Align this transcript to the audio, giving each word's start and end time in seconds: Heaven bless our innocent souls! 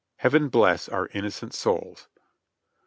Heaven 0.15 0.49
bless 0.49 0.89
our 0.89 1.09
innocent 1.13 1.53
souls! 1.53 2.07